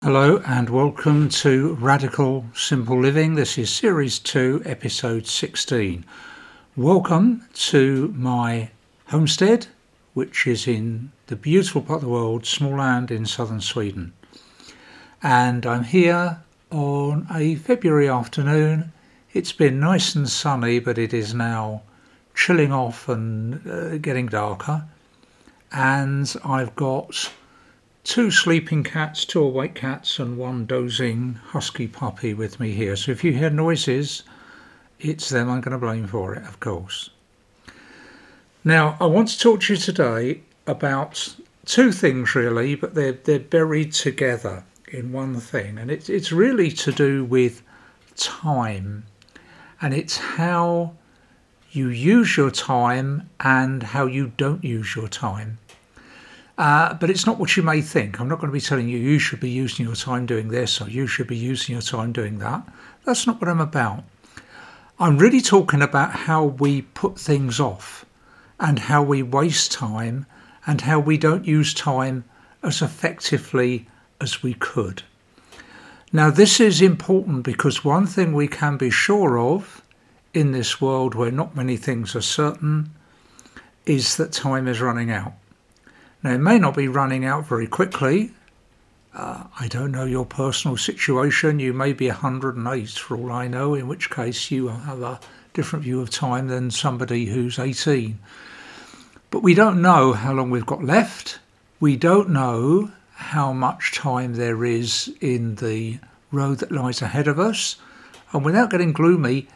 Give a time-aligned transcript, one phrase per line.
[0.00, 3.34] Hello and welcome to Radical Simple Living.
[3.34, 6.04] This is Series 2, Episode 16.
[6.76, 8.70] Welcome to my
[9.08, 9.66] homestead,
[10.14, 14.12] which is in the beautiful part of the world, Småland in southern Sweden.
[15.20, 16.38] And I'm here
[16.70, 18.92] on a February afternoon.
[19.32, 21.82] It's been nice and sunny, but it is now
[22.36, 24.84] chilling off and uh, getting darker.
[25.72, 27.32] And I've got
[28.08, 32.96] two sleeping cats, two awake cats, and one dozing husky puppy with me here.
[32.96, 34.22] So if you hear noises,
[34.98, 37.10] it's them I'm going to blame for it, of course.
[38.64, 43.38] Now, I want to talk to you today about two things really, but they're, they're
[43.38, 45.76] buried together in one thing.
[45.76, 47.62] And it's, it's really to do with
[48.16, 49.04] time.
[49.82, 50.94] And it's how
[51.72, 55.58] you use your time and how you don't use your time.
[56.58, 58.18] Uh, but it's not what you may think.
[58.18, 60.80] I'm not going to be telling you you should be using your time doing this
[60.80, 62.66] or you should be using your time doing that.
[63.04, 64.02] That's not what I'm about.
[64.98, 68.04] I'm really talking about how we put things off
[68.58, 70.26] and how we waste time
[70.66, 72.24] and how we don't use time
[72.64, 73.86] as effectively
[74.20, 75.04] as we could.
[76.12, 79.80] Now, this is important because one thing we can be sure of
[80.34, 82.90] in this world where not many things are certain
[83.86, 85.34] is that time is running out.
[86.22, 88.32] Now, it may not be running out very quickly.
[89.14, 91.60] Uh, I don't know your personal situation.
[91.60, 95.20] You may be 108 for all I know, in which case you have a
[95.54, 98.18] different view of time than somebody who's 18.
[99.30, 101.38] But we don't know how long we've got left.
[101.80, 105.98] We don't know how much time there is in the
[106.32, 107.76] road that lies ahead of us.
[108.32, 109.48] And without getting gloomy,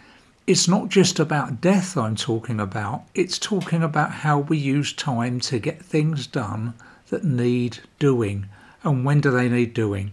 [0.47, 5.39] it's not just about death I'm talking about, it's talking about how we use time
[5.41, 6.75] to get things done
[7.11, 8.49] that need doing.
[8.83, 10.11] And when do they need doing?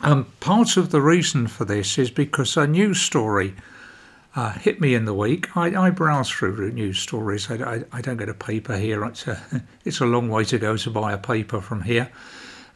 [0.00, 3.54] Um, part of the reason for this is because a news story
[4.34, 5.56] uh, hit me in the week.
[5.56, 7.50] I, I browse through news stories.
[7.50, 9.02] I, I, I, don't get a paper here.
[9.04, 9.40] It's a,
[9.84, 12.10] it's a long way to go to buy a paper from here,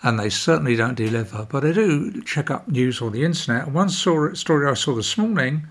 [0.03, 1.47] and they certainly don't deliver.
[1.51, 3.69] But I do check up news on the internet.
[3.69, 5.67] One story I saw this morning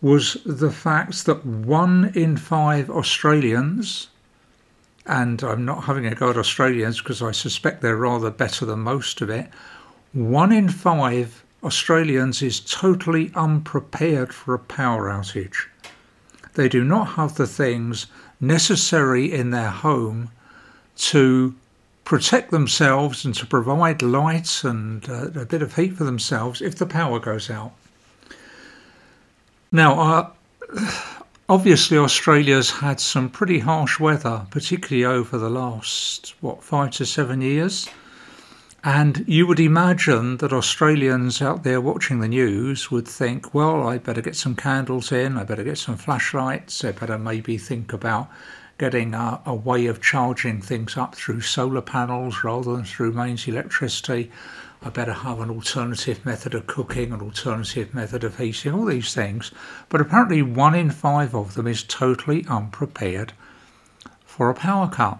[0.00, 4.08] was the fact that one in five Australians,
[5.06, 8.80] and I'm not having a go at Australians because I suspect they're rather better than
[8.80, 9.48] most of it,
[10.12, 15.66] one in five Australians is totally unprepared for a power outage.
[16.54, 18.06] They do not have the things
[18.40, 20.30] necessary in their home
[20.96, 21.54] to
[22.04, 26.76] protect themselves and to provide light and uh, a bit of heat for themselves if
[26.76, 27.72] the power goes out.
[29.72, 30.30] Now, uh,
[31.48, 37.40] obviously, Australia's had some pretty harsh weather, particularly over the last, what, five to seven
[37.40, 37.88] years.
[38.84, 43.98] And you would imagine that Australians out there watching the news would think, well, I
[43.98, 48.30] better get some candles in, I better get some flashlights, I better maybe think about
[48.78, 53.48] getting a, a way of charging things up through solar panels rather than through mains
[53.48, 54.30] electricity.
[54.86, 59.12] I better have an alternative method of cooking, an alternative method of heating, all these
[59.12, 59.50] things.
[59.88, 63.32] But apparently, one in five of them is totally unprepared
[64.24, 65.18] for a power cut.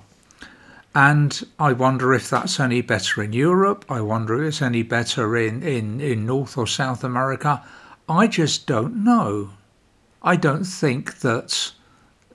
[0.95, 3.85] And I wonder if that's any better in Europe.
[3.89, 7.61] I wonder if it's any better in, in, in North or South America.
[8.09, 9.51] I just don't know.
[10.23, 11.73] I don't think that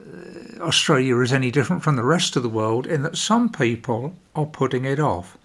[0.02, 4.16] uh, Australia is any different from the rest of the world in that some people
[4.36, 5.38] are putting it off.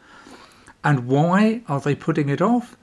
[0.87, 2.77] And why are they putting it off?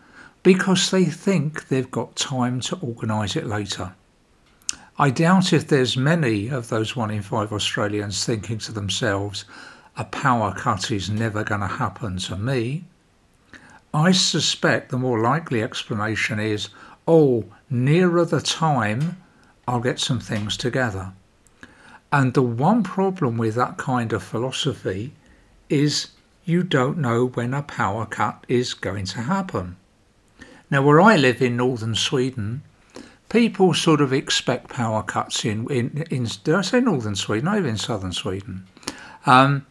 [0.44, 3.96] Because they think they've got time to organise it later.
[5.00, 9.46] I doubt if there's many of those one in five Australians thinking to themselves,
[9.96, 12.84] a power cut is never going to happen to me.
[13.94, 16.68] I suspect the more likely explanation is,
[17.08, 19.16] oh, nearer the time,
[19.66, 21.14] I'll get some things together.
[22.12, 25.14] And the one problem with that kind of philosophy
[25.70, 26.10] is
[26.46, 29.78] you don't know when a power cut is going to happen.
[30.70, 32.64] Now, where I live in northern Sweden,
[33.30, 37.48] people sort of expect power cuts in, in, in did I say northern Sweden?
[37.48, 38.66] I live in southern Sweden.
[39.26, 39.66] Um,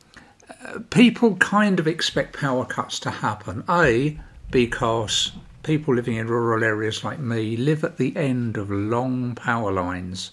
[0.90, 3.64] people kind of expect power cuts to happen.
[3.68, 4.18] A,
[4.50, 5.32] because
[5.62, 10.32] people living in rural areas like me live at the end of long power lines.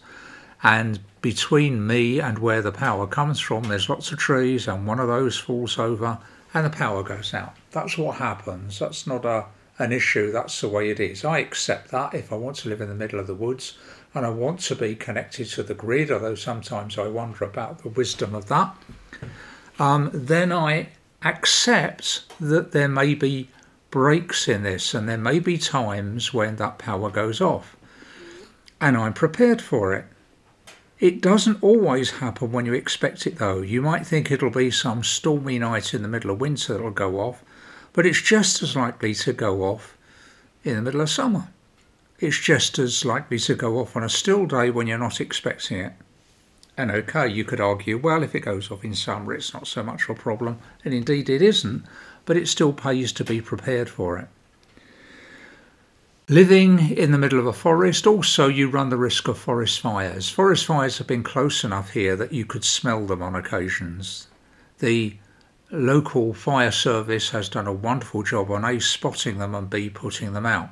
[0.61, 4.99] And between me and where the power comes from, there's lots of trees, and one
[4.99, 6.17] of those falls over
[6.53, 7.55] and the power goes out.
[7.71, 8.79] That's what happens.
[8.79, 9.45] That's not a,
[9.77, 11.23] an issue, that's the way it is.
[11.23, 13.77] I accept that if I want to live in the middle of the woods
[14.13, 17.89] and I want to be connected to the grid, although sometimes I wonder about the
[17.89, 18.75] wisdom of that,
[19.77, 20.89] um, then I
[21.23, 23.49] accept that there may be
[23.91, 27.75] breaks in this, and there may be times when that power goes off.
[28.79, 30.05] And I'm prepared for it.
[30.99, 33.61] It doesn't always happen when you expect it, though.
[33.61, 37.21] You might think it'll be some stormy night in the middle of winter that'll go
[37.21, 37.41] off,
[37.93, 39.97] but it's just as likely to go off
[40.65, 41.47] in the middle of summer.
[42.19, 45.79] It's just as likely to go off on a still day when you're not expecting
[45.79, 45.93] it.
[46.75, 49.81] And okay, you could argue, well, if it goes off in summer, it's not so
[49.81, 50.59] much of a problem.
[50.83, 51.85] And indeed, it isn't,
[52.25, 54.27] but it still pays to be prepared for it.
[56.31, 60.29] Living in the middle of a forest, also, you run the risk of forest fires.
[60.29, 64.27] Forest fires have been close enough here that you could smell them on occasions.
[64.77, 65.17] The
[65.71, 70.33] local fire service has done a wonderful job on A, spotting them, and B, putting
[70.33, 70.69] them out.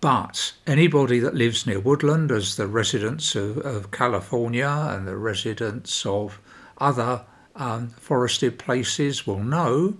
[0.00, 6.04] But anybody that lives near woodland, as the residents of, of California and the residents
[6.04, 6.40] of
[6.78, 7.24] other
[7.54, 9.96] um, forested places will know,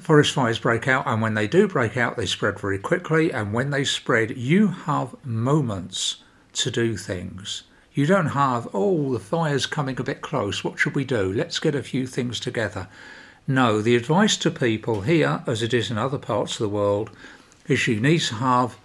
[0.00, 3.32] forest fires break out, and when they do break out, they spread very quickly.
[3.32, 6.16] And when they spread, you have moments
[6.54, 7.62] to do things.
[7.92, 10.62] You don't have, oh, the fire's coming a bit close.
[10.62, 11.32] What should we do?
[11.32, 12.88] Let's get a few things together.
[13.48, 17.10] No, the advice to people here, as it is in other parts of the world,
[17.68, 18.76] is you need to have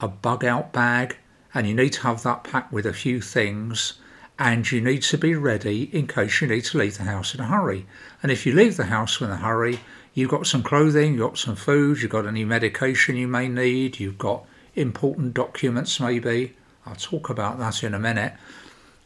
[0.00, 1.16] a bug out bag
[1.54, 3.94] and you need to have that packed with a few things
[4.38, 7.40] and you need to be ready in case you need to leave the house in
[7.40, 7.86] a hurry.
[8.22, 9.80] And if you leave the house in a hurry,
[10.16, 14.00] you've got some clothing, you've got some food, you've got any medication you may need,
[14.00, 16.54] you've got important documents maybe.
[16.84, 18.34] I'll talk about that in a minute.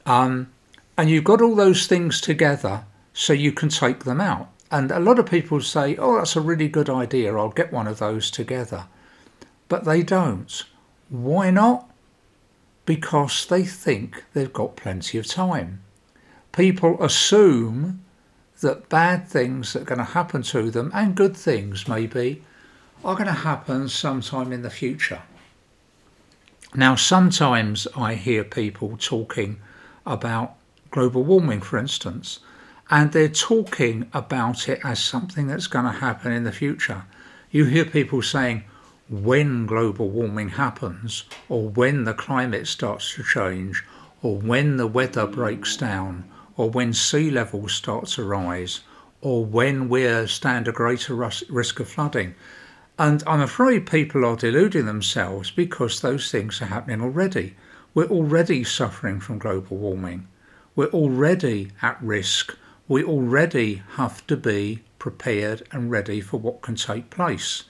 [0.06, 0.50] Um,
[0.96, 4.48] and you've got all those things together so you can take them out.
[4.70, 7.86] And a lot of people say, oh, that's a really good idea, I'll get one
[7.86, 8.86] of those together
[9.70, 10.64] but they don't.
[11.08, 11.88] Why not?
[12.84, 15.80] Because they think they've got plenty of time.
[16.52, 18.04] People assume
[18.60, 22.42] that bad things that are going to happen to them, and good things maybe,
[23.04, 25.22] are going to happen sometime in the future.
[26.74, 29.60] Now, sometimes I hear people talking
[30.06, 30.54] about
[30.90, 32.40] global warming, for instance,
[32.90, 37.04] and they're talking about it as something that's going to happen in the future.
[37.50, 38.64] You hear people saying,
[39.08, 43.84] when global warming happens, or when the climate starts to change,
[44.22, 46.24] or when the weather breaks down,
[46.60, 48.80] or when sea levels start to rise,
[49.22, 52.34] or when we uh, stand a greater risk of flooding.
[52.98, 57.56] And I'm afraid people are deluding themselves because those things are happening already.
[57.94, 60.28] We're already suffering from global warming.
[60.76, 62.54] We're already at risk.
[62.88, 67.64] We already have to be prepared and ready for what can take place.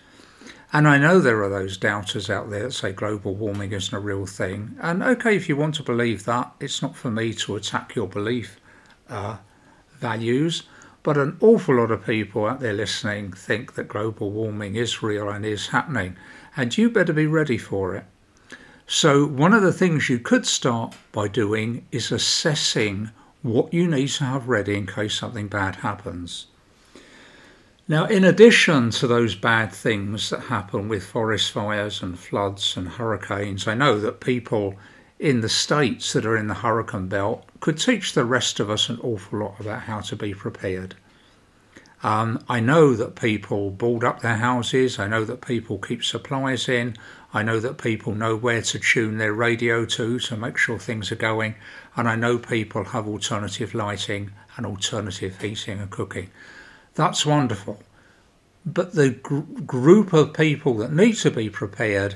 [0.73, 4.01] And I know there are those doubters out there that say global warming isn't a
[4.01, 4.77] real thing.
[4.81, 8.09] And okay, if you want to believe that, it's not for me to attack your
[8.09, 8.60] belief
[9.11, 9.37] uh,
[9.99, 10.63] values.
[11.03, 15.29] But an awful lot of people out there listening think that global warming is real
[15.29, 16.17] and is happening.
[16.57, 18.05] And you better be ready for it.
[18.87, 23.11] So, one of the things you could start by doing is assessing
[23.43, 26.47] what you need to have ready in case something bad happens.
[27.91, 32.89] Now, in addition to those bad things that happen with forest fires and floods and
[32.89, 34.77] hurricanes, I know that people
[35.21, 38.89] in the states that are in the hurricane belt could teach the rest of us
[38.89, 40.95] an awful lot about how to be prepared.
[42.03, 44.99] Um, I know that people board up their houses.
[44.99, 46.97] I know that people keep supplies in.
[47.35, 51.13] I know that people know where to tune their radio to to make sure things
[51.13, 51.55] are going.
[51.95, 56.31] And I know people have alternative lighting and alternative heating and cooking.
[56.95, 57.83] That's wonderful.
[58.65, 62.15] But the gr- group of people that need to be prepared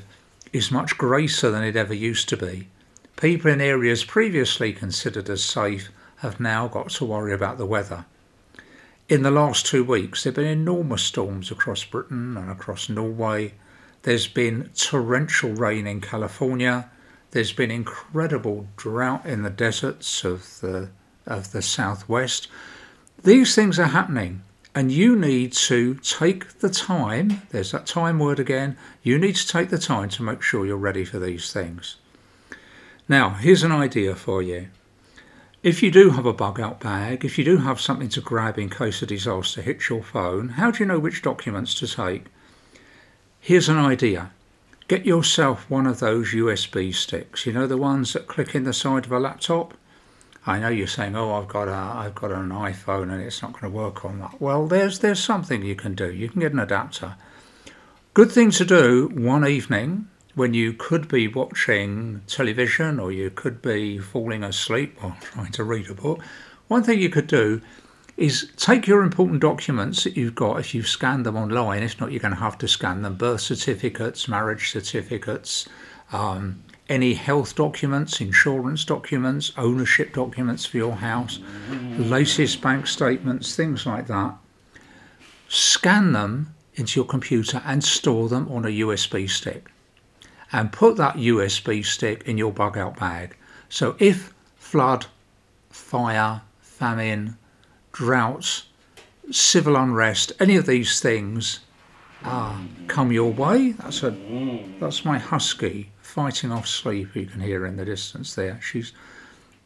[0.55, 2.69] is much greater than it ever used to be.
[3.17, 8.05] People in areas previously considered as safe have now got to worry about the weather.
[9.09, 13.55] In the last two weeks, there have been enormous storms across Britain and across Norway.
[14.03, 16.91] There's been torrential rain in California.
[17.31, 20.89] There's been incredible drought in the deserts of the,
[21.27, 22.49] of the southwest.
[23.23, 24.43] These things are happening.
[24.75, 29.47] And you need to take the time, there's that time word again, you need to
[29.47, 31.97] take the time to make sure you're ready for these things.
[33.09, 34.69] Now, here's an idea for you.
[35.63, 38.59] If you do have a bug out bag, if you do have something to grab
[38.59, 42.27] in case a disaster hits your phone, how do you know which documents to take?
[43.41, 44.31] Here's an idea.
[44.89, 48.73] Get yourself one of those USB sticks, you know, the ones that click in the
[48.73, 49.75] side of a laptop?
[50.47, 53.53] I know you're saying, "Oh, I've got a, I've got an iPhone and it's not
[53.53, 56.13] going to work on that." Well, there's there's something you can do.
[56.13, 57.17] You can get an adapter.
[58.13, 63.63] Good thing to do one evening when you could be watching television or you could
[63.63, 66.21] be falling asleep or trying to read a book.
[66.69, 67.61] One thing you could do
[68.17, 71.83] is take your important documents that you've got if you've scanned them online.
[71.83, 75.69] If not, you're going to have to scan them birth certificates, marriage certificates,
[76.13, 81.41] um, any health documents, insurance documents, ownership documents for your house,
[81.97, 84.35] latest bank statements, things like that.
[85.49, 89.71] Scan them into your computer and store them on a USB stick.
[90.55, 93.37] And put that USB stick in your bug out bag.
[93.69, 95.07] So if flood,
[95.69, 97.37] fire, famine,
[97.91, 98.67] droughts,
[99.33, 101.59] civil unrest, any of these things
[102.23, 102.57] uh,
[102.87, 103.73] come your way.
[103.73, 104.11] That's a
[104.81, 107.15] that's my husky fighting off sleep.
[107.15, 108.61] You can hear in the distance there.
[108.63, 108.93] She's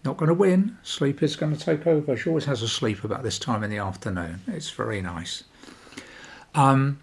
[0.05, 0.79] not going to win.
[0.83, 2.17] Sleep is going to take over.
[2.17, 4.41] She always has a sleep about this time in the afternoon.
[4.47, 5.45] It's very nice.
[6.55, 6.99] Um,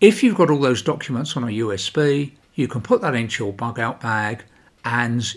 [0.00, 3.52] if you've got all those documents on a USB, you can put that into your
[3.52, 4.44] bug out bag
[4.84, 5.34] and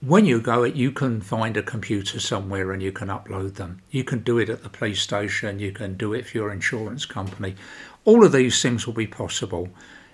[0.00, 3.80] when you go it you can find a computer somewhere and you can upload them.
[3.90, 7.06] You can do it at the police station you can do it for your insurance
[7.06, 7.56] company.
[8.04, 9.68] All of these things will be possible.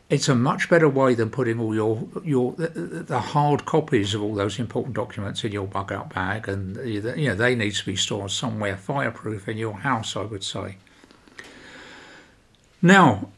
[0.09, 4.35] It's a much better way than putting all your your the hard copies of all
[4.35, 7.97] those important documents in your bug out bag and you know they need to be
[7.97, 10.77] stored somewhere fireproof in your house i would say.
[12.81, 13.31] Now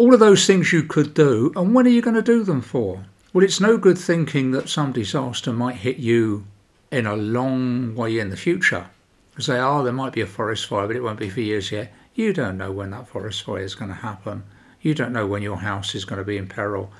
[0.00, 2.60] all of those things you could do and when are you going to do them
[2.60, 6.46] for well, it's no good thinking that some disaster might hit you
[6.90, 8.90] in a long way in the future.
[9.38, 11.92] Say, oh, there might be a forest fire, but it won't be for years yet.
[12.16, 14.42] You don't know when that forest fire is going to happen.
[14.82, 16.90] You don't know when your house is going to be in peril.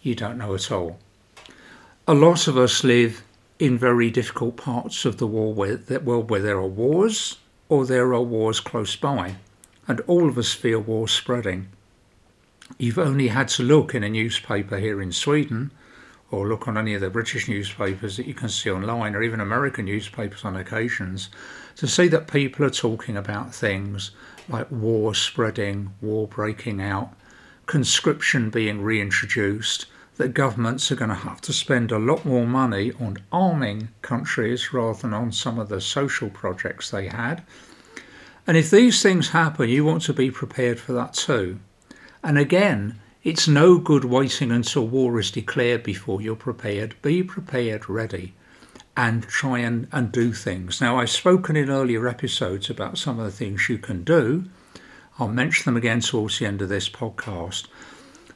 [0.00, 0.98] You don't know at all.
[2.08, 3.22] A lot of us live
[3.58, 7.36] in very difficult parts of the world where, world where there are wars
[7.68, 9.36] or there are wars close by.
[9.86, 11.68] And all of us feel wars spreading.
[12.78, 15.72] You've only had to look in a newspaper here in Sweden
[16.30, 19.40] or look on any of the British newspapers that you can see online or even
[19.40, 21.30] American newspapers on occasions
[21.76, 24.10] to see that people are talking about things
[24.48, 27.14] like war spreading, war breaking out,
[27.66, 32.92] conscription being reintroduced, that governments are going to have to spend a lot more money
[32.98, 37.42] on arming countries rather than on some of the social projects they had.
[38.46, 41.60] And if these things happen, you want to be prepared for that too.
[42.26, 47.00] And again, it's no good waiting until war is declared before you're prepared.
[47.00, 48.34] Be prepared, ready,
[48.96, 50.80] and try and, and do things.
[50.80, 54.46] Now, I've spoken in earlier episodes about some of the things you can do.
[55.20, 57.68] I'll mention them again towards the end of this podcast.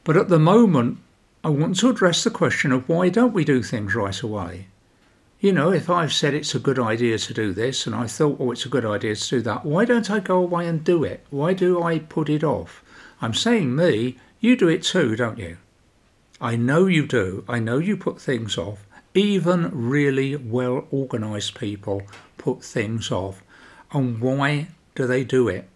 [0.05, 0.99] But at the moment,
[1.43, 4.67] I want to address the question of why don't we do things right away?
[5.41, 8.37] You know, if I've said it's a good idea to do this and I thought,
[8.39, 11.03] oh, it's a good idea to do that, why don't I go away and do
[11.03, 11.25] it?
[11.29, 12.85] Why do I put it off?
[13.21, 15.57] I'm saying me, you do it too, don't you?
[16.41, 17.45] I know you do.
[17.47, 18.87] I know you put things off.
[19.13, 22.01] Even really well organized people
[22.39, 23.43] put things off.
[23.91, 25.69] And why do they do it?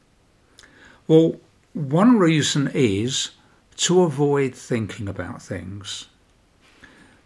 [1.08, 1.36] Well,
[1.74, 3.32] one reason is
[3.78, 6.08] to avoid thinking about things.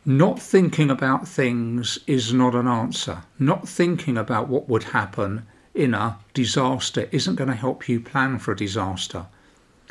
[0.06, 3.24] Not thinking about things is not an answer.
[3.38, 8.40] Not thinking about what would happen in a disaster isn't going to help you plan
[8.40, 9.28] for a disaster.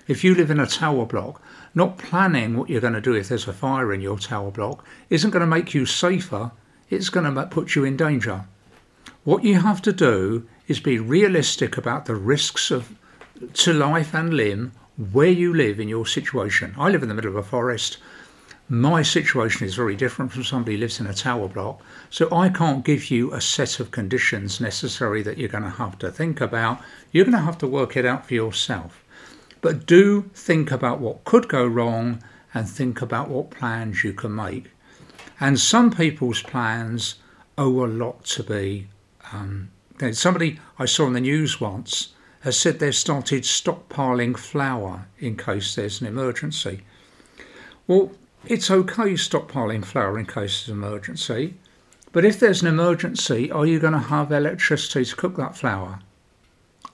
[0.09, 1.43] If you live in a tower block,
[1.75, 4.83] not planning what you're going to do if there's a fire in your tower block
[5.11, 6.51] isn't going to make you safer,
[6.89, 8.47] it's going to put you in danger.
[9.25, 12.97] What you have to do is be realistic about the risks of
[13.53, 14.73] to life and limb
[15.13, 16.75] where you live in your situation.
[16.79, 17.99] I live in the middle of a forest.
[18.71, 21.83] My situation is very different from somebody who lives in a tower block.
[22.09, 25.99] So I can't give you a set of conditions necessary that you're going to have
[25.99, 26.81] to think about.
[27.13, 29.05] You're going to have to work it out for yourself.
[29.61, 32.23] But do think about what could go wrong
[32.55, 34.71] and think about what plans you can make.
[35.41, 37.17] And some people's plans
[37.57, 38.89] owe a lot to be.
[39.33, 39.71] Um,
[40.13, 45.75] somebody I saw in the news once has said they've started stockpiling flour in case
[45.75, 46.83] there's an emergency.
[47.87, 48.13] Well,
[48.47, 51.55] it's okay stockpiling flour in case there's an emergency,
[52.13, 55.99] but if there's an emergency, are you going to have electricity to cook that flour?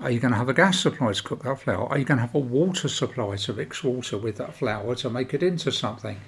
[0.04, 1.86] Are you going to have a gas supply to cook that flour?
[1.88, 5.08] Are you going to have a water supply to mix water with that flour to
[5.08, 6.20] make it into something?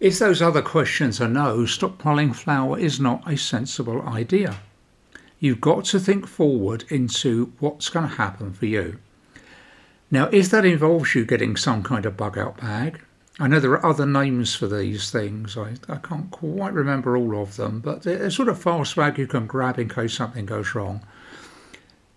[0.00, 4.56] If those other questions are no, stockpiling flour is not a sensible idea.
[5.38, 8.98] You've got to think forward into what's going to happen for you.
[10.10, 13.00] Now, if that involves you getting some kind of bug out bag,
[13.38, 15.56] I know there are other names for these things.
[15.56, 19.28] I, I can't quite remember all of them, but they're sort of fast bag you
[19.28, 21.02] can grab in case something goes wrong.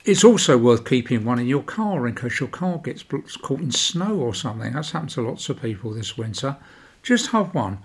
[0.06, 3.72] It's also worth keeping one in your car in case your car gets caught in
[3.72, 4.74] snow or something.
[4.74, 6.58] That's happened to lots of people this winter.
[7.02, 7.78] Just have one.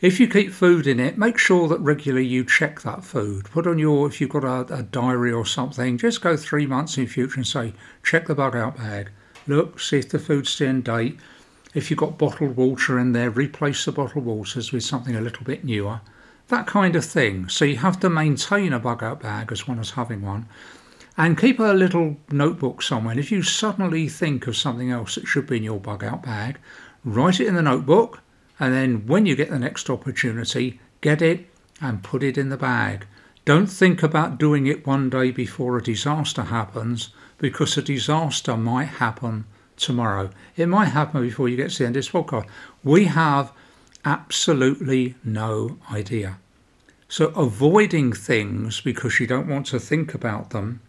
[0.00, 3.44] If you keep food in it, make sure that regularly you check that food.
[3.44, 6.98] Put on your, if you've got a, a diary or something, just go three months
[6.98, 7.72] in future and say,
[8.02, 9.10] check the bug out bag.
[9.46, 11.20] Look, see if the food's still in date.
[11.72, 15.44] If you've got bottled water in there, replace the bottled waters with something a little
[15.44, 16.00] bit newer.
[16.48, 17.48] That kind of thing.
[17.48, 20.48] So you have to maintain a bug out bag as well as having one.
[21.16, 23.12] And keep a little notebook somewhere.
[23.12, 26.22] And if you suddenly think of something else that should be in your bug out
[26.22, 26.58] bag,
[27.04, 28.20] write it in the notebook
[28.60, 31.48] and then when you get the next opportunity, get it
[31.80, 33.06] and put it in the bag.
[33.46, 38.84] Don't think about doing it one day before a disaster happens because a disaster might
[38.84, 39.46] happen
[39.78, 40.28] tomorrow.
[40.56, 42.46] It might happen before you get to the end of this podcast.
[42.84, 43.50] We have
[44.04, 46.38] absolutely no idea.
[47.08, 50.80] So, avoiding things because you don't want to think about them,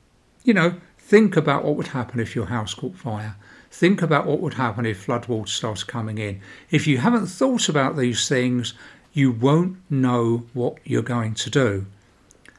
[0.43, 3.35] you know, think about what would happen if your house caught fire.
[3.69, 6.41] Think about what would happen if floodwater starts coming in.
[6.69, 8.73] If you haven't thought about these things,
[9.13, 11.85] you won't know what you're going to do.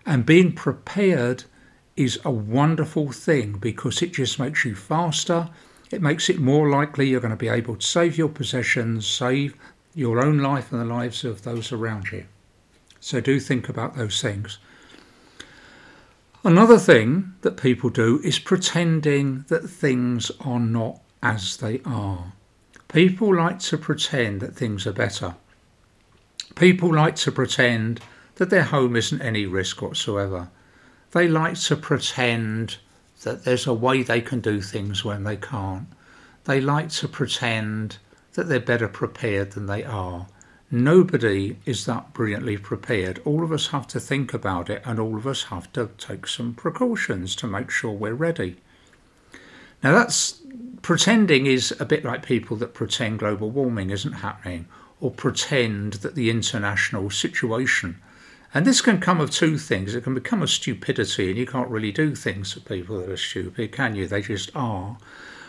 [0.06, 1.44] And being prepared
[1.96, 5.50] is a wonderful thing because it just makes you faster.
[5.90, 9.54] It makes it more likely you're going to be able to save your possessions, save
[9.94, 12.24] your own life and the lives of those around you.
[13.00, 14.58] So do think about those things.
[16.44, 22.32] Another thing that people do is pretending that things are not as they are.
[22.88, 25.36] People like to pretend that things are better.
[26.56, 28.00] People like to pretend
[28.36, 30.50] that their home isn't any risk whatsoever.
[31.12, 32.78] They like to pretend
[33.22, 35.86] that there's a way they can do things when they can't.
[36.44, 37.98] They like to pretend
[38.32, 40.26] that they're better prepared than they are.
[40.74, 43.20] Nobody is that brilliantly prepared.
[43.26, 46.26] All of us have to think about it and all of us have to take
[46.26, 48.56] some precautions to make sure we're ready.
[49.82, 50.40] Now, that's
[50.80, 54.66] pretending is a bit like people that pretend global warming isn't happening
[54.98, 58.00] or pretend that the international situation.
[58.54, 59.94] And this can come of two things.
[59.94, 63.16] It can become a stupidity, and you can't really do things for people that are
[63.18, 64.06] stupid, can you?
[64.06, 64.96] They just are.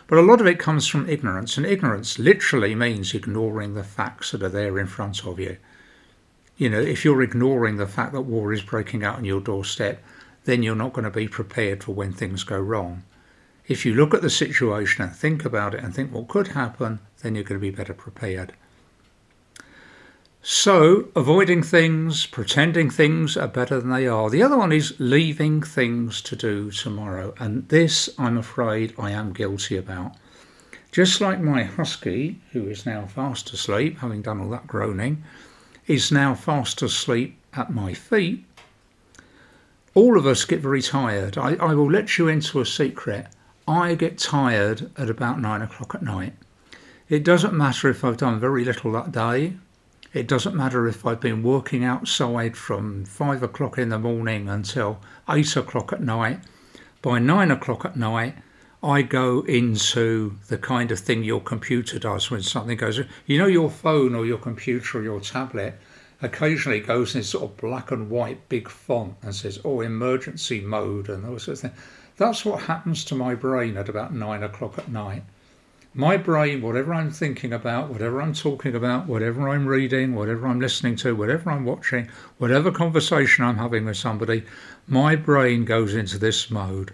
[0.07, 4.31] But a lot of it comes from ignorance, and ignorance literally means ignoring the facts
[4.31, 5.57] that are there in front of you.
[6.57, 10.03] You know, if you're ignoring the fact that war is breaking out on your doorstep,
[10.45, 13.03] then you're not going to be prepared for when things go wrong.
[13.67, 16.99] If you look at the situation and think about it and think what could happen,
[17.21, 18.53] then you're going to be better prepared.
[20.45, 24.29] So, avoiding things, pretending things are better than they are.
[24.29, 27.33] The other one is leaving things to do tomorrow.
[27.39, 30.17] And this, I'm afraid, I am guilty about.
[30.91, 35.23] Just like my husky, who is now fast asleep, having done all that groaning,
[35.87, 38.43] is now fast asleep at my feet,
[39.93, 41.37] all of us get very tired.
[41.37, 43.27] I, I will let you into a secret.
[43.65, 46.33] I get tired at about nine o'clock at night.
[47.07, 49.53] It doesn't matter if I've done very little that day
[50.13, 54.99] it doesn't matter if I've been working outside from five o'clock in the morning until
[55.27, 56.39] eight o'clock at night.
[57.01, 58.35] By nine o'clock at night,
[58.83, 63.01] I go into the kind of thing your computer does when something goes.
[63.25, 65.79] You know, your phone or your computer or your tablet
[66.21, 71.09] occasionally goes in sort of black and white big font and says, oh, emergency mode
[71.09, 71.73] and those sort of things.
[72.17, 75.23] That's what happens to my brain at about nine o'clock at night
[75.95, 80.59] my brain, whatever I'm thinking about, whatever I'm talking about, whatever I'm reading, whatever I'm
[80.59, 84.43] listening to, whatever I'm watching, whatever conversation I'm having with somebody,
[84.87, 86.93] my brain goes into this mode.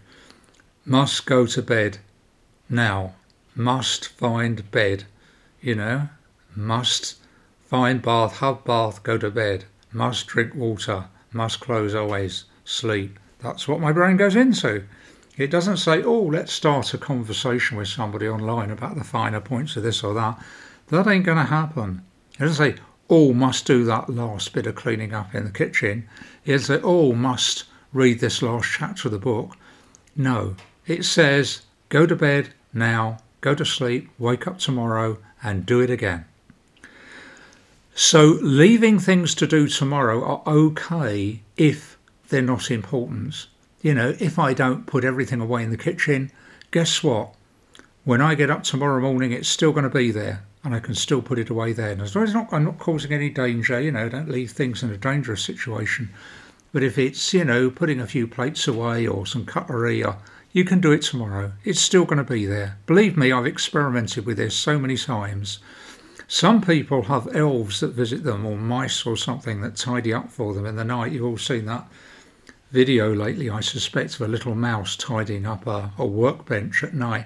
[0.86, 2.00] Must go to bed
[2.70, 3.16] now.
[3.56, 5.06] Must find bed.
[5.62, 6.10] You know,
[6.56, 7.18] must
[7.68, 9.66] find bath, have bath, go to bed.
[9.94, 11.06] Must drink water.
[11.32, 13.20] Must close eyes, sleep.
[13.40, 14.84] That's what my brain goes into.
[15.39, 19.78] It doesn't say, oh, let's start a conversation with somebody online about the finer points
[19.78, 20.38] of this or that.
[20.89, 22.04] That ain't going to happen.
[22.34, 26.10] It doesn't say, oh, must do that last bit of cleaning up in the kitchen.
[26.43, 29.56] It'll say, oh, must read this last chapter of the book.
[30.13, 35.80] No, it says, go to bed now, go to sleep, wake up tomorrow, and do
[35.80, 36.25] it again.
[37.95, 41.97] So, leaving things to do tomorrow are okay if
[42.28, 43.47] they're not important.
[43.82, 46.32] You know, if I don't put everything away in the kitchen,
[46.72, 47.34] guess what?
[48.04, 50.96] When I get up tomorrow morning, it's still going to be there and I can
[50.96, 51.92] still put it away there.
[51.92, 54.84] And as long as not, I'm not causing any danger, you know, don't leave things
[54.84, 56.10] in a dangerous situation.
[56.74, 60.18] But if it's, you know, putting a few plates away or some cutlery, or,
[60.52, 61.54] you can do it tomorrow.
[61.63, 62.78] It's still going to be there.
[62.88, 65.60] Believe me, I've experimented with this so many times.
[66.28, 70.54] Some people have elves that visit them or mice or something that tidy up for
[70.54, 71.12] them in the night.
[71.12, 71.88] You've all seen that
[72.71, 77.25] video lately, I suspect, of a little mouse tidying up a, a workbench at night.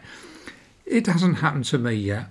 [0.85, 2.27] It hasn't happened to me yet.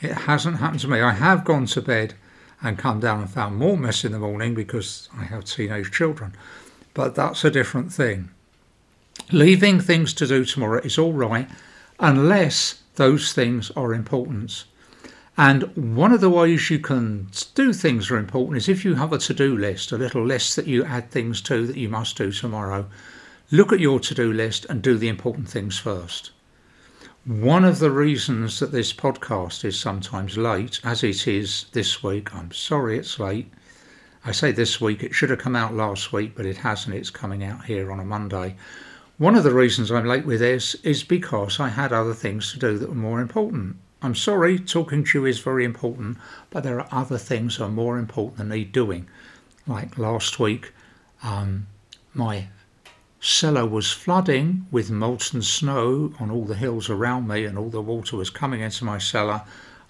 [0.00, 1.00] It hasn't happened to me.
[1.00, 2.14] I have gone to bed
[2.62, 6.34] and come down and found more mess in the morning because I have teenage children.
[6.94, 8.30] But that's a different thing.
[9.30, 11.48] Leaving things to do tomorrow is all right
[11.98, 14.64] unless those things are important.
[15.36, 18.94] And one of the ways you can do things that are important is if you
[18.96, 21.88] have a to do list, a little list that you add things to that you
[21.88, 22.86] must do tomorrow.
[23.50, 26.32] Look at your to do list and do the important things first.
[27.24, 32.34] One of the reasons that this podcast is sometimes late, as it is this week,
[32.34, 33.52] I'm sorry it's late.
[34.24, 36.96] I say this week, it should have come out last week, but it hasn't.
[36.96, 38.56] It's coming out here on a Monday.
[39.18, 42.58] One of the reasons I'm late with this is because I had other things to
[42.58, 43.76] do that were more important.
[44.02, 46.16] I'm sorry, talking to you is very important,
[46.48, 49.08] but there are other things that are more important than me doing.
[49.66, 50.72] Like last week,
[51.22, 51.66] um,
[52.14, 52.48] my
[53.20, 57.82] cellar was flooding with molten snow on all the hills around me, and all the
[57.82, 59.42] water was coming into my cellar.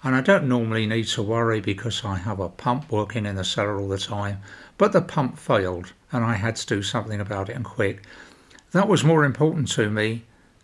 [0.03, 3.45] And I don't normally need to worry because I have a pump working in the
[3.45, 4.41] cellar all the time,
[4.77, 8.03] but the pump failed, and I had to do something about it and quick.
[8.71, 10.23] That was more important to me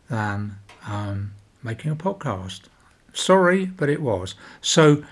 [0.10, 1.34] than um,
[1.64, 2.62] making a podcast.
[3.18, 4.36] Sorry, but it was.
[4.62, 5.04] So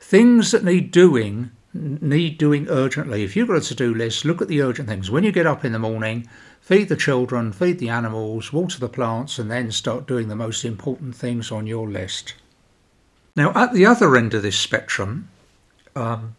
[0.00, 3.24] things that need doing need doing urgently.
[3.24, 5.10] If you've got a to do list, look at the urgent things.
[5.10, 6.28] When you get up in the morning,
[6.60, 10.66] feed the children, feed the animals, water the plants, and then start doing the most
[10.66, 12.34] important things on your list.
[13.34, 15.28] Now, at the other end of this spectrum,
[15.96, 16.36] um,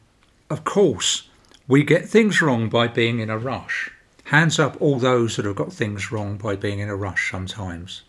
[0.51, 1.27] of course,
[1.67, 3.89] we get things wrong by being in a rush.
[4.25, 8.03] Hands up all those that have got things wrong by being in a rush sometimes.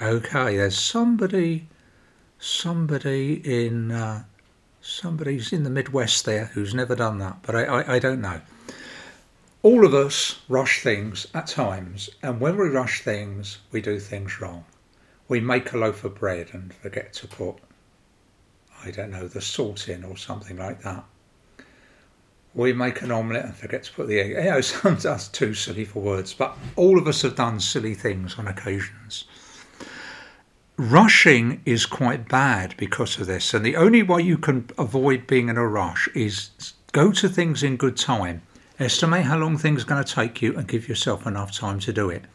[0.00, 1.66] Okay, there's somebody
[2.38, 4.24] somebody in uh,
[4.80, 8.40] somebody's in the Midwest there who's never done that, but I, I, I don't know.
[9.62, 14.40] All of us rush things at times, and when we rush things, we do things
[14.40, 14.64] wrong.
[15.26, 17.56] We make a loaf of bread and forget to put,
[18.84, 21.04] I don't know, the salt in or something like that.
[22.54, 24.30] We make an omelette and forget to put the egg.
[24.30, 27.94] You know, sometimes that's too silly for words, but all of us have done silly
[27.94, 29.24] things on occasions.
[30.78, 35.48] Rushing is quite bad because of this, and the only way you can avoid being
[35.48, 36.50] in a rush is
[36.92, 38.42] go to things in good time.
[38.78, 41.92] Estimate how long things are going to take you and give yourself enough time to
[41.92, 42.26] do it.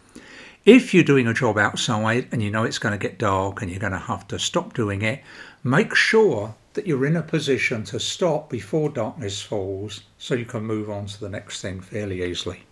[0.66, 3.72] If you're doing a job outside and you know it's going to get dark and
[3.72, 5.24] you're going to have to stop doing it,
[5.64, 10.64] make sure that you're in a position to stop before darkness falls so you can
[10.64, 12.64] move on to the next thing fairly easily.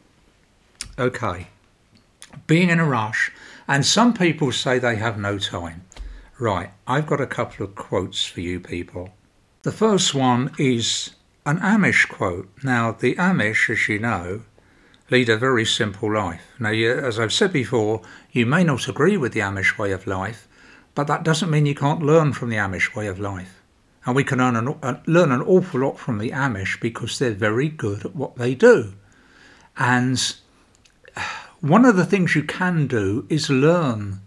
[1.00, 1.48] Okay,
[2.46, 3.32] being in a rush
[3.72, 5.86] and some people say they have no time.
[6.38, 9.14] Right, I've got a couple of quotes for you people.
[9.64, 11.12] The first one is
[11.46, 12.50] an Amish quote.
[12.66, 14.42] Now, the Amish, as you know,
[15.10, 16.42] lead a very simple life.
[16.60, 18.02] Now, you, as I've said before,
[18.34, 20.50] you may not agree with the Amish way of life,
[20.94, 23.62] but that doesn't mean you can't learn from the Amish way of life.
[24.06, 27.70] And we can an, uh, learn an awful lot from the Amish because they're very
[27.70, 28.96] good at what they do.
[29.78, 30.36] And
[31.62, 34.20] one of the things you can do is learn.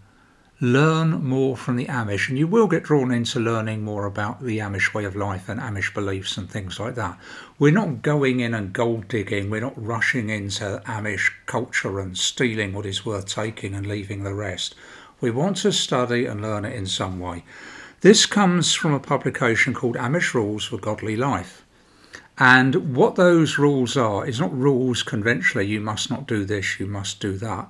[0.61, 4.59] Learn more from the Amish, and you will get drawn into learning more about the
[4.59, 7.19] Amish way of life and Amish beliefs and things like that.
[7.59, 12.71] We're not going in and gold digging, we're not rushing into Amish culture and stealing
[12.71, 14.73] what is worth taking and leaving the rest.
[15.19, 17.43] We want to study and learn it in some way.
[17.99, 21.64] This comes from a publication called Amish Rules for Godly Life.
[22.37, 26.85] And what those rules are is not rules conventionally, you must not do this, you
[26.85, 27.69] must do that.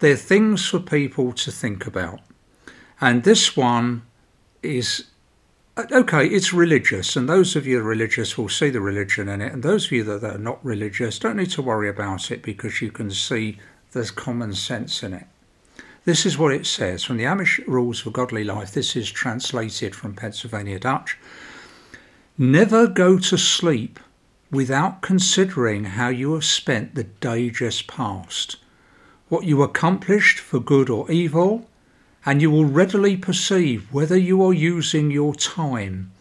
[0.00, 2.20] They're things for people to think about.
[3.00, 4.02] And this one
[4.62, 5.04] is
[5.92, 9.40] okay, it's religious, and those of you that are religious will see the religion in
[9.40, 12.42] it, and those of you that are not religious don't need to worry about it
[12.42, 13.58] because you can see
[13.92, 15.26] there's common sense in it.
[16.04, 18.72] This is what it says from the Amish Rules for Godly Life.
[18.72, 21.18] This is translated from Pennsylvania Dutch.
[22.42, 24.00] Never go to sleep
[24.50, 28.56] without considering how you have spent the day just past,
[29.28, 31.68] what you accomplished for good or evil,
[32.24, 36.12] and you will readily perceive whether you are using your time,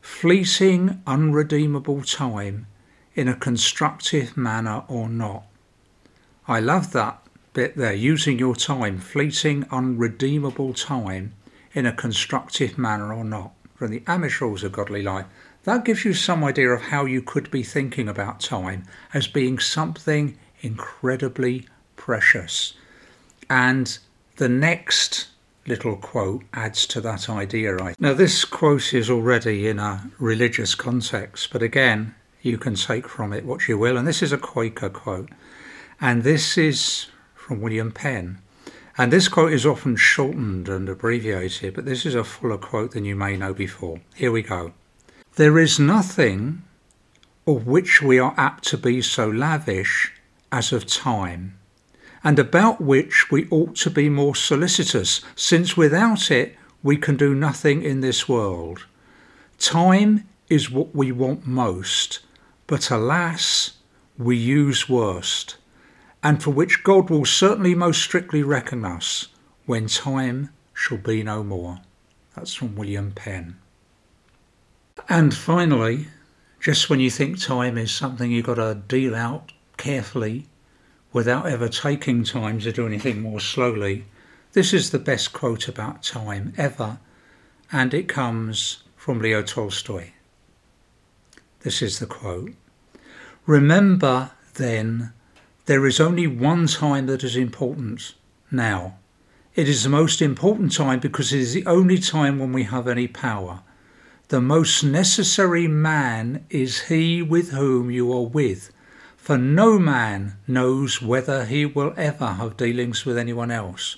[0.00, 2.66] fleeting, unredeemable time,
[3.14, 5.44] in a constructive manner or not.
[6.48, 11.34] I love that bit there, using your time, fleeting, unredeemable time,
[11.74, 15.26] in a constructive manner or not, from the Amish rules of godly life.
[15.66, 19.58] That gives you some idea of how you could be thinking about time as being
[19.58, 22.74] something incredibly precious.
[23.50, 23.98] And
[24.36, 25.26] the next
[25.66, 27.74] little quote adds to that idea.
[27.74, 33.08] Right now, this quote is already in a religious context, but again, you can take
[33.08, 33.96] from it what you will.
[33.96, 35.30] And this is a Quaker quote,
[36.00, 38.38] and this is from William Penn.
[38.96, 43.04] And this quote is often shortened and abbreviated, but this is a fuller quote than
[43.04, 44.00] you may know before.
[44.14, 44.72] Here we go.
[45.36, 46.62] There is nothing
[47.46, 50.10] of which we are apt to be so lavish
[50.50, 51.58] as of time,
[52.24, 57.34] and about which we ought to be more solicitous, since without it we can do
[57.34, 58.86] nothing in this world.
[59.58, 62.20] Time is what we want most,
[62.66, 63.72] but alas,
[64.16, 65.58] we use worst,
[66.22, 69.28] and for which God will certainly most strictly reckon us
[69.66, 71.80] when time shall be no more.
[72.34, 73.58] That's from William Penn.
[75.08, 76.08] And finally,
[76.58, 80.46] just when you think time is something you've got to deal out carefully
[81.12, 84.04] without ever taking time to do anything more slowly,
[84.52, 86.98] this is the best quote about time ever,
[87.70, 90.10] and it comes from Leo Tolstoy.
[91.60, 92.54] This is the quote
[93.46, 95.12] Remember, then,
[95.66, 98.14] there is only one time that is important
[98.50, 98.96] now.
[99.54, 102.88] It is the most important time because it is the only time when we have
[102.88, 103.62] any power.
[104.28, 108.72] The most necessary man is he with whom you are with,
[109.16, 113.96] for no man knows whether he will ever have dealings with anyone else.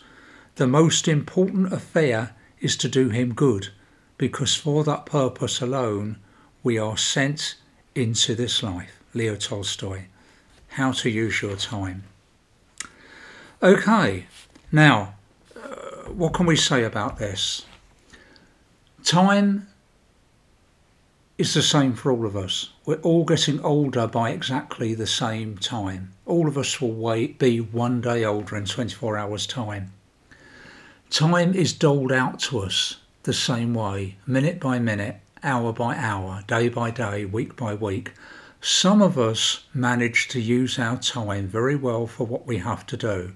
[0.56, 3.68] The most important affair is to do him good,
[4.18, 6.18] because for that purpose alone
[6.62, 7.54] we are sent
[7.94, 9.02] into this life.
[9.14, 10.04] Leo Tolstoy.
[10.72, 12.04] How to use your time.
[13.62, 14.26] Okay,
[14.70, 15.14] now,
[15.56, 17.64] uh, what can we say about this?
[19.02, 19.67] Time
[21.38, 22.70] is the same for all of us.
[22.84, 26.12] We're all getting older by exactly the same time.
[26.26, 29.92] All of us will wait, be one day older in 24 hours' time.
[31.10, 36.42] Time is doled out to us the same way, minute by minute, hour by hour,
[36.48, 38.14] day by day, week by week.
[38.60, 42.96] Some of us manage to use our time very well for what we have to
[42.96, 43.34] do.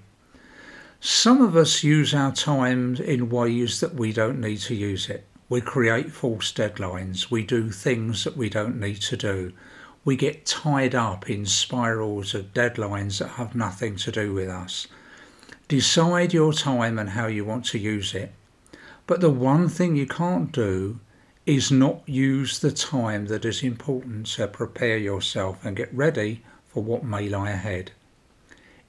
[0.99, 5.25] Some of us use our time in ways that we don't need to use it.
[5.53, 7.29] We create false deadlines.
[7.29, 9.53] We do things that we don't need to do.
[10.03, 14.87] We get tied up in spirals of deadlines that have nothing to do with us.
[15.67, 18.33] Decide your time and how you want to use it.
[19.05, 20.99] But the one thing you can't do
[21.45, 26.81] is not use the time that is important to prepare yourself and get ready for
[26.81, 27.91] what may lie ahead.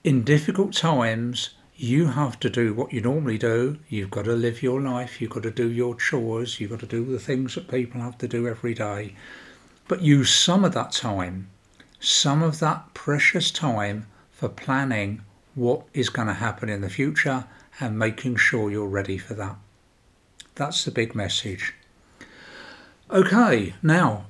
[0.03, 3.78] In difficult times, you have to do what you normally do.
[3.88, 5.20] You've got to live your life.
[5.20, 6.60] You've got to do your chores.
[6.60, 9.14] You've got to do the things that people have to do every day.
[9.88, 11.50] But use some of that time,
[12.00, 15.22] some of that precious time for planning
[15.54, 17.44] what is going to happen in the future
[17.80, 19.56] and making sure you're ready for that.
[20.54, 21.74] That's the big message.
[23.10, 24.26] Okay, now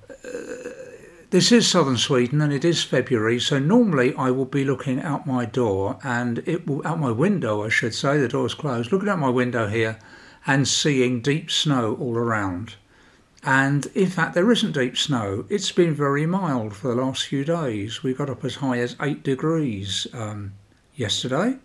[1.34, 5.26] this is southern Sweden and it is February, so normally I will be looking out
[5.26, 9.08] my door and it will out my window, I should say, the door's closed, looking
[9.08, 9.98] out my window here
[10.46, 12.76] and seeing deep snow all around.
[13.42, 15.44] And in fact, there isn't deep snow.
[15.48, 18.04] It's been very mild for the last few days.
[18.04, 20.52] We got up as high as eight degrees um,
[20.94, 21.56] yesterday,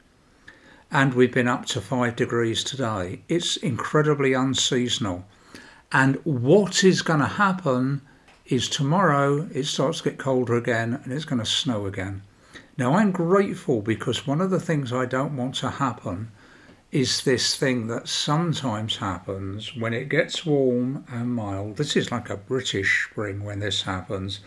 [0.90, 3.22] and we've been up to five degrees today.
[3.30, 5.26] It's incredibly unseasonal.
[5.92, 8.02] And what is going to happen
[8.50, 12.22] is tomorrow it starts to get colder again and it's going to snow again.
[12.78, 16.32] Now, I'm grateful because one of the things I don't want to happen
[16.92, 21.78] is this thing that sometimes happens when it gets warm and mild.
[21.78, 24.40] This is like a British spring when this happens.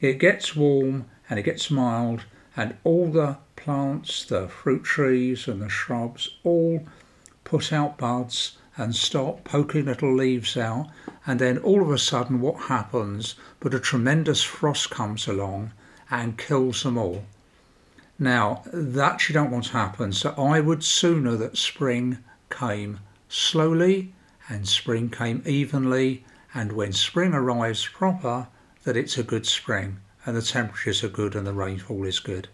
[0.00, 2.24] It gets warm and it gets mild,
[2.56, 6.86] and all the plants, the fruit trees, and the shrubs all
[7.44, 10.88] put out buds and start poking little leaves out.
[11.26, 13.34] And then all of a sudden, what happens?
[13.60, 15.72] But a tremendous frost comes along
[16.10, 17.24] and kills them all.
[18.18, 20.12] Now, that you don't want to happen.
[20.12, 22.18] So I would sooner that spring
[22.50, 24.14] came slowly
[24.48, 26.24] and spring came evenly.
[26.54, 28.48] And when spring arrives proper,
[28.84, 32.48] that it's a good spring and the temperatures are good and the rainfall is good.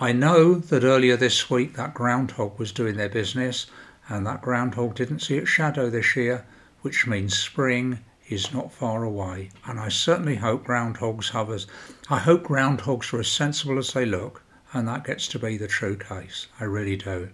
[0.00, 3.66] I know that earlier this week that groundhog was doing their business
[4.10, 6.44] and that groundhog didn't see its shadow this year,
[6.82, 9.50] which means spring is not far away.
[9.66, 11.66] And I certainly hope groundhogs have as
[12.08, 14.42] I hope groundhogs are as sensible as they look,
[14.72, 16.48] and that gets to be the true case.
[16.58, 17.30] I really do.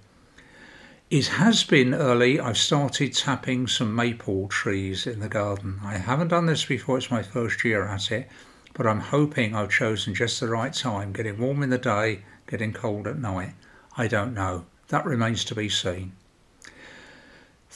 [1.09, 2.41] It has been early.
[2.41, 5.81] I've started tapping some maple trees in the garden.
[5.83, 8.29] I haven't done this before, it's my first year at it,
[8.75, 12.73] but I'm hoping I've chosen just the right time, getting warm in the day, getting
[12.73, 13.55] cold at night.
[13.97, 14.67] I don't know.
[14.89, 16.13] That remains to be seen.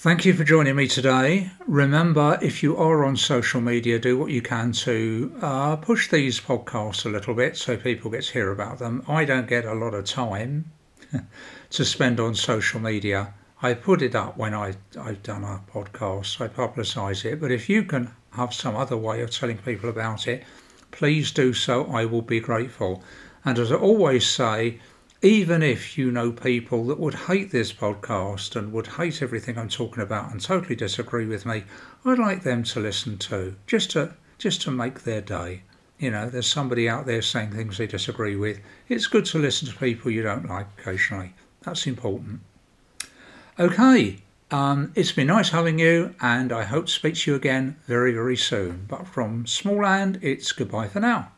[0.02, 1.50] Thank you for joining me today.
[1.66, 6.40] Remember, if you are on social media, do what you can to uh, push these
[6.40, 9.04] podcasts a little bit so people get to hear about them.
[9.06, 10.72] I don't get a lot of time
[11.70, 13.34] to spend on social media.
[13.60, 17.38] I put it up when I, I've done a podcast, I publicise it.
[17.38, 20.44] But if you can have some other way of telling people about it,
[20.92, 21.84] please do so.
[21.92, 23.04] I will be grateful.
[23.44, 24.80] And as I always say,
[25.22, 29.68] even if you know people that would hate this podcast and would hate everything I'm
[29.68, 31.64] talking about and totally disagree with me,
[32.04, 35.62] I'd like them to listen too, just to just to make their day.
[35.98, 38.60] You know, there's somebody out there saying things they disagree with.
[38.88, 41.34] It's good to listen to people you don't like occasionally.
[41.62, 42.40] That's important.
[43.58, 47.76] Okay, um, it's been nice having you, and I hope to speak to you again
[47.86, 48.86] very, very soon.
[48.88, 51.32] But from Småland, it's goodbye for now.